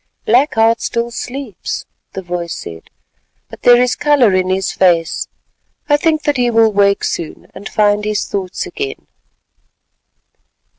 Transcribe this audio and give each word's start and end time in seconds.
"Black 0.25 0.55
Heart 0.55 0.81
still 0.81 1.11
sleeps," 1.11 1.85
the 2.13 2.23
voice 2.23 2.55
said, 2.55 2.89
"but 3.49 3.61
there 3.61 3.79
is 3.79 3.95
colour 3.95 4.33
in 4.33 4.49
his 4.49 4.71
face; 4.71 5.27
I 5.87 5.95
think 5.95 6.23
that 6.23 6.37
he 6.37 6.49
will 6.49 6.71
wake 6.73 7.03
soon, 7.03 7.51
and 7.53 7.69
find 7.69 8.03
his 8.03 8.25
thoughts 8.25 8.65
again." 8.65 9.05